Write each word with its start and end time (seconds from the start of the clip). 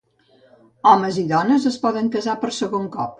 Homes 0.91 1.19
i 1.23 1.25
dones 1.33 1.67
es 1.73 1.77
poden 1.85 2.09
casar 2.17 2.35
per 2.45 2.51
segon 2.61 2.89
cop. 2.97 3.07